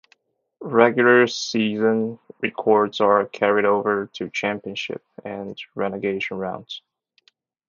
[0.63, 6.81] Regular season records are carried over to championship and relegation rounds.